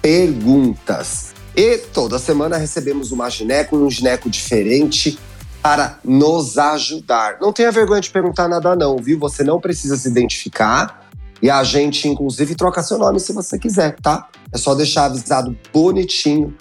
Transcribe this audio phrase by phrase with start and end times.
[0.00, 1.34] perguntas.
[1.56, 5.18] E toda semana recebemos uma gineco e um gineco diferente
[5.62, 7.38] para nos ajudar.
[7.40, 9.18] Não tenha vergonha de perguntar nada não, viu?
[9.18, 11.08] Você não precisa se identificar
[11.42, 14.28] e a gente inclusive troca seu nome se você quiser, tá?
[14.52, 16.54] É só deixar avisado bonitinho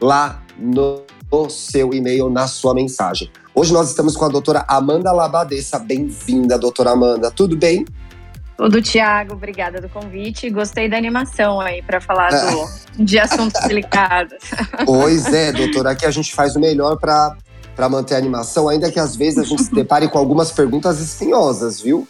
[0.00, 1.02] lá no,
[1.48, 3.30] seu e-mail, na sua mensagem.
[3.54, 5.78] Hoje nós estamos com a doutora Amanda Labadessa.
[5.78, 7.30] Bem-vinda, doutora Amanda.
[7.30, 7.84] Tudo bem?
[8.56, 9.34] Tudo, Tiago.
[9.34, 10.48] Obrigada do convite.
[10.50, 14.38] Gostei da animação aí para falar do, de assuntos delicados.
[14.86, 15.90] Pois é, doutora.
[15.90, 17.36] Aqui a gente faz o melhor para
[17.74, 21.00] para manter a animação, ainda que às vezes a gente se depare com algumas perguntas
[21.00, 22.06] espinhosas, viu?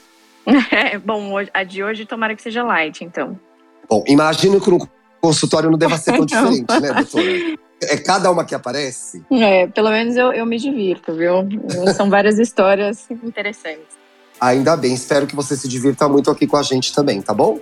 [0.70, 3.40] É, bom, a de hoje tomara que seja light, então.
[3.88, 4.86] Bom, imagino que no
[5.18, 7.58] consultório não deva ser tão diferente, né, doutora?
[7.82, 9.24] É cada uma que aparece?
[9.32, 11.48] É, pelo menos eu, eu me divirto, viu?
[11.94, 14.03] São várias histórias interessantes.
[14.40, 17.58] Ainda bem, espero que você se divirta muito aqui com a gente também, tá bom?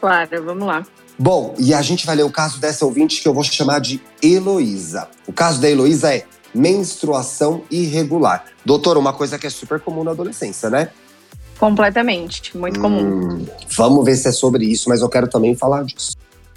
[0.00, 0.84] Claro, vamos lá.
[1.18, 4.00] Bom, e a gente vai ler o caso dessa ouvinte que eu vou chamar de
[4.22, 5.08] Heloísa.
[5.26, 8.44] O caso da Heloísa é menstruação irregular.
[8.64, 10.90] Doutora, uma coisa que é super comum na adolescência, né?
[11.58, 13.00] Completamente, muito comum.
[13.00, 16.12] Hum, vamos ver se é sobre isso, mas eu quero também falar disso.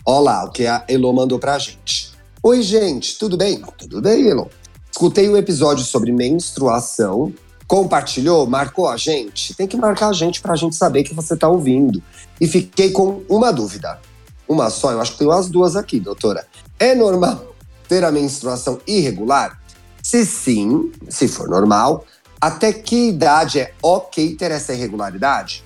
[0.05, 2.11] Olha lá o que a Elo mandou pra gente.
[2.43, 3.61] Oi, gente, tudo bem?
[3.77, 4.49] Tudo bem, Elo.
[4.91, 7.33] Escutei o um episódio sobre menstruação
[7.71, 11.35] compartilhou, marcou a gente, tem que marcar a gente para a gente saber que você
[11.35, 12.03] está ouvindo.
[12.37, 13.97] E fiquei com uma dúvida.
[14.45, 16.45] Uma só, eu acho que tenho as duas aqui, doutora.
[16.77, 17.55] É normal
[17.87, 19.57] ter a menstruação irregular?
[20.03, 22.03] Se sim, se for normal,
[22.41, 25.63] até que idade é ok ter essa irregularidade?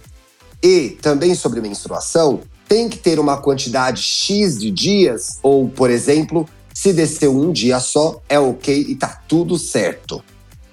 [0.61, 5.39] E também sobre menstruação, tem que ter uma quantidade X de dias?
[5.41, 10.23] Ou, por exemplo, se desceu um dia só, é ok e tá tudo certo?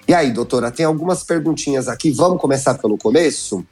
[0.07, 2.11] E aí, doutora, tem algumas perguntinhas aqui.
[2.11, 3.65] Vamos começar pelo começo?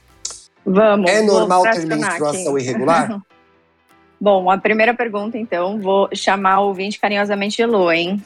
[0.64, 1.10] Vamos.
[1.10, 2.64] É normal ter menstruação aqui.
[2.64, 3.20] irregular?
[4.20, 8.22] Bom, a primeira pergunta, então, vou chamar o ouvinte carinhosamente de Lu, hein?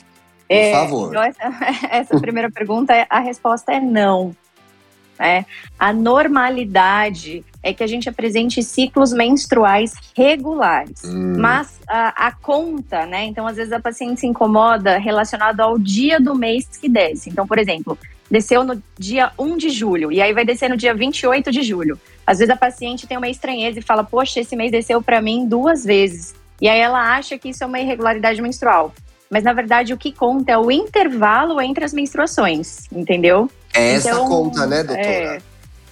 [0.49, 1.09] Por é, favor.
[1.09, 1.43] Então essa,
[1.89, 4.35] essa primeira pergunta, a resposta é não.
[5.19, 5.47] Né?
[5.79, 11.03] A normalidade é que a gente apresente ciclos menstruais regulares.
[11.03, 11.39] Hum.
[11.39, 13.25] Mas a, a, conta, né?
[13.25, 17.31] Então, às vezes a paciente se incomoda relacionado ao dia do mês que desce.
[17.31, 17.99] Então, por exemplo,
[18.31, 21.99] desceu no dia 1 de julho e aí vai descer no dia 28 de julho.
[22.27, 25.49] Às vezes a paciente tem uma estranheza e fala: Poxa, esse mês desceu para mim
[25.49, 26.35] duas vezes.
[26.61, 28.93] E aí ela acha que isso é uma irregularidade menstrual.
[29.31, 33.51] Mas na verdade o que conta é o intervalo entre as menstruações, entendeu?
[33.73, 35.07] É essa então, conta, né, doutora?
[35.07, 35.43] É,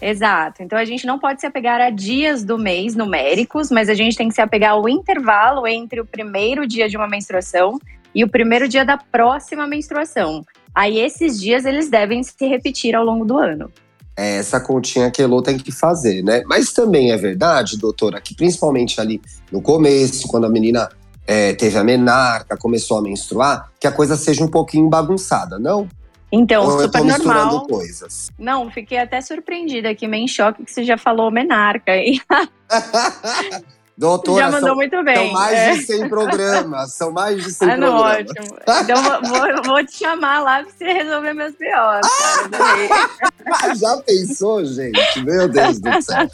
[0.03, 0.65] Exato.
[0.65, 4.17] Então a gente não pode se apegar a dias do mês numéricos, mas a gente
[4.17, 7.79] tem que se apegar ao intervalo entre o primeiro dia de uma menstruação
[8.13, 10.45] e o primeiro dia da próxima menstruação.
[10.75, 13.71] Aí esses dias eles devem se repetir ao longo do ano.
[14.17, 16.43] É essa continha que a Elô tem que fazer, né?
[16.47, 20.89] Mas também é verdade, doutora, que principalmente ali no começo, quando a menina
[21.25, 25.89] é, teve a menarca, começou a menstruar, que a coisa seja um pouquinho bagunçada, não?
[26.35, 27.67] Então, Ou super eu tô normal.
[27.67, 28.31] coisas.
[28.39, 31.93] Não, fiquei até surpreendida aqui, meio em choque que você já falou menarca.
[33.99, 35.15] Doutora, já mandou são, muito bem.
[35.15, 35.73] São mais é.
[35.75, 38.27] de 100 programas, são mais de 100 ah, não, programas.
[38.31, 38.59] Ótimo.
[38.83, 42.09] Então vou, vou, te chamar lá pra você resolver meus piores.
[43.79, 45.23] já pensou, gente?
[45.23, 46.27] Meu Deus do céu.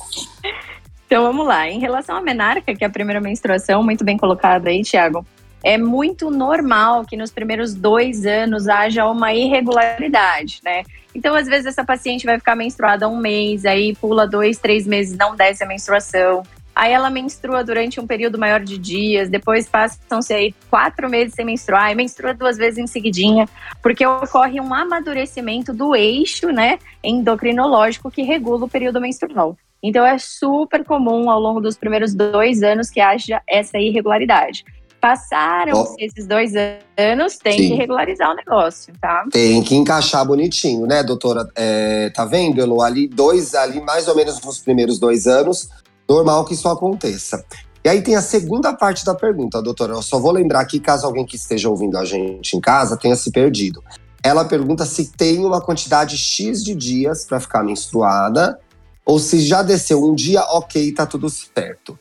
[1.07, 1.69] Então vamos lá.
[1.69, 5.27] Em relação à menarca, que é a primeira menstruação, muito bem colocada aí, Tiago
[5.63, 10.83] é muito normal que nos primeiros dois anos haja uma irregularidade, né?
[11.15, 15.17] Então, às vezes, essa paciente vai ficar menstruada um mês, aí pula dois, três meses,
[15.17, 16.43] não desce a menstruação.
[16.79, 21.45] Aí ela menstrua durante um período maior de dias, depois passam-se aí quatro meses sem
[21.45, 23.49] menstruar, e menstrua duas vezes em seguidinha,
[23.83, 29.57] porque ocorre um amadurecimento do eixo, né, endocrinológico que regula o período menstrual.
[29.83, 34.65] Então é super comum ao longo dos primeiros dois anos que haja essa irregularidade.
[35.01, 36.53] Passaram esses dois
[36.97, 37.69] anos, tem Sim.
[37.69, 39.25] que regularizar o negócio, tá?
[39.31, 41.49] Tem que encaixar bonitinho, né, doutora?
[41.55, 42.83] É, tá vendo, Elo?
[42.83, 45.69] Ali, dois, ali, mais ou menos nos primeiros dois anos,
[46.09, 47.45] normal que isso aconteça.
[47.85, 49.93] E aí tem a segunda parte da pergunta, doutora.
[49.93, 53.15] Eu só vou lembrar aqui, caso alguém que esteja ouvindo a gente em casa tenha
[53.15, 53.83] se perdido.
[54.23, 58.59] Ela pergunta se tem uma quantidade X de dias para ficar menstruada,
[59.07, 61.99] ou se já desceu um dia, ok, tá tudo certo.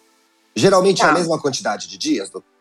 [0.56, 1.08] Geralmente tá.
[1.08, 1.20] é a tá.
[1.20, 2.57] mesma quantidade de dias, doutora?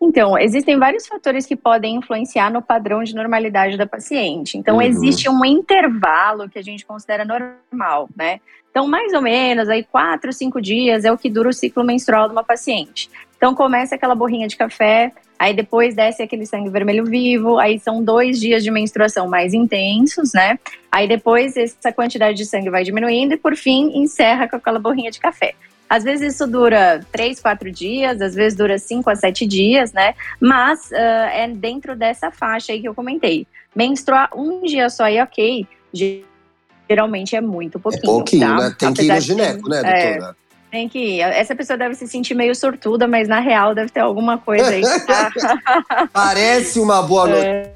[0.00, 4.58] Então, existem vários fatores que podem influenciar no padrão de normalidade da paciente.
[4.58, 4.82] Então, uhum.
[4.82, 8.40] existe um intervalo que a gente considera normal, né?
[8.70, 12.28] Então, mais ou menos, aí quatro, cinco dias é o que dura o ciclo menstrual
[12.28, 13.08] de uma paciente.
[13.36, 18.04] Então, começa aquela borrinha de café, aí depois desce aquele sangue vermelho vivo, aí são
[18.04, 20.58] dois dias de menstruação mais intensos, né?
[20.92, 25.10] Aí depois essa quantidade de sangue vai diminuindo e, por fim, encerra com aquela borrinha
[25.10, 25.54] de café.
[25.88, 30.14] Às vezes isso dura três, quatro dias, às vezes dura cinco a sete dias, né?
[30.40, 30.94] Mas uh,
[31.32, 33.46] é dentro dessa faixa aí que eu comentei.
[33.74, 35.66] Menstruar um dia só e ok,
[36.88, 38.02] geralmente é muito pouquinho.
[38.02, 38.56] É pouquinho, tá?
[38.56, 38.74] né?
[38.78, 40.30] Tem que ir no gineco, né, é, doutora?
[40.30, 41.20] É, tem que ir.
[41.20, 44.82] Essa pessoa deve se sentir meio sortuda, mas na real deve ter alguma coisa aí.
[45.06, 45.30] Tá...
[46.12, 47.72] Parece uma boa é.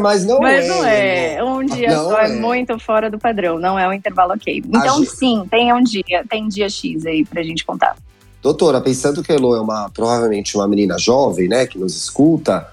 [0.00, 0.68] Mas não mas é.
[0.68, 1.44] Mas não é.
[1.44, 2.30] Um dia não só é.
[2.30, 2.32] é.
[2.34, 4.62] muito fora do padrão, não é um intervalo ok.
[4.66, 5.16] Então, gente...
[5.16, 7.96] sim, tem um dia, tem dia X aí pra gente contar.
[8.42, 12.68] Doutora, pensando que a Elo é uma, provavelmente uma menina jovem, né, que nos escuta,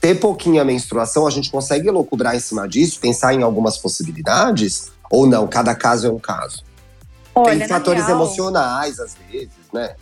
[0.00, 4.90] ter pouquinha menstruação, a gente consegue elocubrar em cima disso, pensar em algumas possibilidades?
[5.10, 5.46] Ou não?
[5.48, 6.62] Cada caso é um caso?
[7.34, 9.94] Olha, tem fatores real, emocionais, às vezes, né?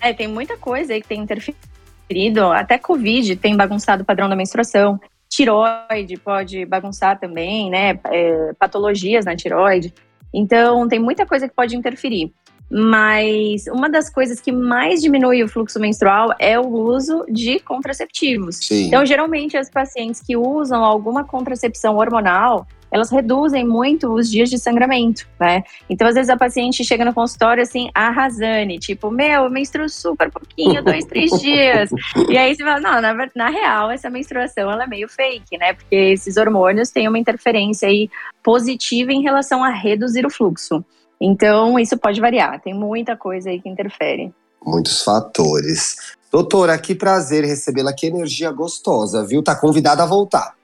[0.00, 2.46] É, tem muita coisa aí que tem interferido.
[2.52, 5.00] Até Covid tem bagunçado o padrão da menstruação.
[5.38, 8.00] Tiroide pode bagunçar também, né?
[8.06, 9.94] É, patologias na tiroide.
[10.34, 12.32] Então, tem muita coisa que pode interferir.
[12.68, 18.56] Mas uma das coisas que mais diminui o fluxo menstrual é o uso de contraceptivos.
[18.56, 18.88] Sim.
[18.88, 24.58] Então, geralmente, as pacientes que usam alguma contracepção hormonal, elas reduzem muito os dias de
[24.58, 25.62] sangramento, né?
[25.88, 30.30] Então, às vezes, a paciente chega no consultório assim, arrasane, tipo, meu, eu menstruo super
[30.30, 31.90] pouquinho, dois, três dias.
[32.28, 35.72] E aí você fala, não, na, na real, essa menstruação ela é meio fake, né?
[35.72, 38.10] Porque esses hormônios têm uma interferência aí
[38.42, 40.84] positiva em relação a reduzir o fluxo.
[41.20, 44.32] Então, isso pode variar, tem muita coisa aí que interfere.
[44.64, 45.96] Muitos fatores.
[46.30, 49.42] Doutora, que prazer recebê-la, que energia gostosa, viu?
[49.42, 50.57] Tá convidada a voltar.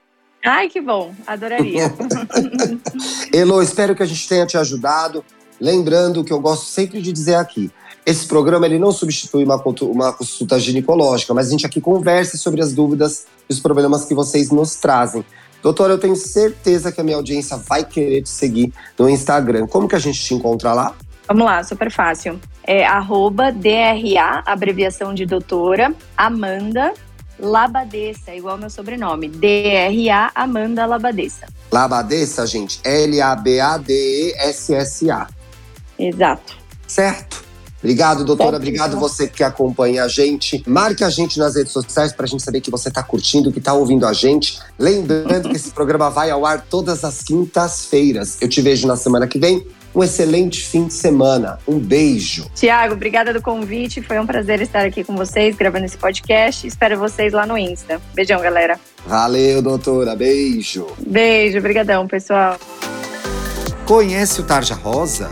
[0.45, 1.91] Ai, que bom, adoraria.
[3.33, 5.25] Elo, espero que a gente tenha te ajudado.
[5.59, 7.71] Lembrando que eu gosto sempre de dizer aqui,
[8.05, 12.61] esse programa ele não substitui uma, uma consulta ginecológica, mas a gente aqui conversa sobre
[12.61, 15.25] as dúvidas e os problemas que vocês nos trazem.
[15.63, 19.65] Doutora, eu tenho certeza que a minha audiência vai querer te seguir no Instagram.
[19.65, 20.93] Como que a gente te encontra lá?
[21.27, 22.39] Vamos lá, super fácil.
[22.63, 26.93] É arroba DRA, abreviação de doutora, Amanda
[27.39, 29.29] Labadessa, igual meu sobrenome.
[29.29, 31.47] D-R-A Amanda Labadessa.
[31.71, 32.81] Labadessa, gente.
[32.83, 35.27] L-A-B-A-D-E-S-S-A.
[35.97, 36.57] Exato.
[36.87, 37.44] Certo?
[37.85, 38.57] Obrigado, doutora.
[38.57, 40.63] Obrigado você que acompanha a gente.
[40.65, 43.59] Marque a gente nas redes sociais para a gente saber que você está curtindo, que
[43.59, 44.59] está ouvindo a gente.
[44.79, 48.37] Lembrando que esse programa vai ao ar todas as quintas-feiras.
[48.41, 49.67] Eu te vejo na semana que vem.
[49.93, 51.59] Um excelente fim de semana.
[51.67, 52.49] Um beijo.
[52.55, 54.01] Tiago, obrigada do convite.
[54.01, 56.65] Foi um prazer estar aqui com vocês, gravando esse podcast.
[56.65, 58.01] Espero vocês lá no Insta.
[58.15, 58.79] Beijão, galera.
[59.05, 60.15] Valeu, doutora.
[60.15, 60.87] Beijo.
[61.05, 62.57] Beijo, brigadão, pessoal.
[63.85, 65.31] Conhece o Tarja Rosa?